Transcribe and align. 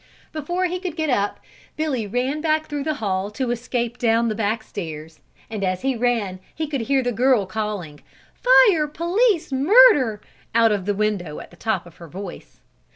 Before 0.33 0.65
he 0.65 0.79
could 0.79 0.95
get 0.95 1.11
up, 1.11 1.39
Billy 1.77 2.07
ran 2.07 2.41
back 2.41 2.65
through 2.65 2.81
the 2.85 2.95
hall 2.95 3.29
to 3.29 3.51
escape 3.51 3.99
down 3.99 4.29
the 4.29 4.33
back 4.33 4.63
stairs 4.63 5.19
and 5.47 5.63
as 5.63 5.83
he 5.83 5.95
ran 5.95 6.39
he 6.55 6.65
could 6.65 6.81
hear 6.81 7.03
the 7.03 7.11
girl 7.11 7.45
calling: 7.45 7.99
"Fire! 8.33 8.87
police! 8.87 9.51
murder!" 9.51 10.19
out 10.55 10.71
of 10.71 10.85
the 10.87 10.95
window 10.95 11.39
at 11.39 11.51
the 11.51 11.55
top 11.55 11.85
of 11.85 11.97
her 11.97 12.07
voice. 12.07 12.61